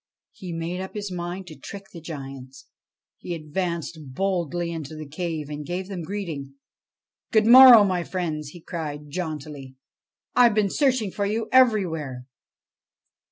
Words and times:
He 0.31 0.51
made 0.51 0.81
up 0.81 0.95
his 0.95 1.11
mind 1.11 1.45
to 1.45 1.55
trick 1.55 1.85
the 1.93 2.01
giants. 2.01 2.65
He 3.17 3.35
advanced 3.35 3.99
boldly 4.03 4.71
into 4.71 4.95
the 4.95 5.05
cave 5.07 5.47
and 5.47 5.63
gave 5.63 5.89
them 5.89 6.01
greeting.' 6.01 6.55
Good 7.31 7.45
morrow, 7.45 7.83
my 7.83 8.03
friends/ 8.03 8.47
he 8.47 8.61
cried 8.61 9.11
jauntily;' 9.11 9.75
I 10.35 10.49
Ve 10.49 10.55
been 10.55 10.69
search 10.71 11.03
ing 11.03 11.11
for 11.11 11.27
you 11.27 11.49
everywhere.' 11.51 12.25